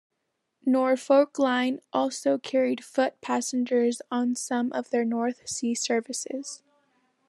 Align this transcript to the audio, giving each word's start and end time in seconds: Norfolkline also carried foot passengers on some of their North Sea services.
Norfolkline 0.67 1.79
also 1.93 2.39
carried 2.39 2.83
foot 2.83 3.21
passengers 3.21 4.01
on 4.09 4.35
some 4.35 4.71
of 4.73 4.89
their 4.89 5.05
North 5.05 5.47
Sea 5.47 5.75
services. 5.75 6.63